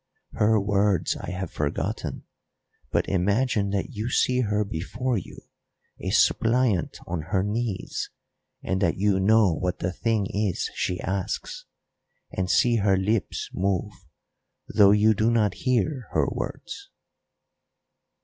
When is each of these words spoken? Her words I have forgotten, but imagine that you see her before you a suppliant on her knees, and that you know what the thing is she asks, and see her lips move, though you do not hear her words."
Her 0.33 0.59
words 0.59 1.15
I 1.15 1.29
have 1.29 1.51
forgotten, 1.51 2.23
but 2.89 3.07
imagine 3.07 3.69
that 3.69 3.91
you 3.91 4.09
see 4.09 4.39
her 4.41 4.65
before 4.65 5.15
you 5.19 5.39
a 5.99 6.09
suppliant 6.09 6.97
on 7.05 7.21
her 7.29 7.43
knees, 7.43 8.09
and 8.63 8.81
that 8.81 8.97
you 8.97 9.19
know 9.19 9.53
what 9.53 9.77
the 9.77 9.91
thing 9.93 10.25
is 10.31 10.71
she 10.73 10.99
asks, 11.01 11.65
and 12.31 12.49
see 12.49 12.77
her 12.77 12.97
lips 12.97 13.51
move, 13.53 13.91
though 14.67 14.89
you 14.89 15.13
do 15.13 15.29
not 15.29 15.53
hear 15.53 16.07
her 16.13 16.25
words." 16.31 16.89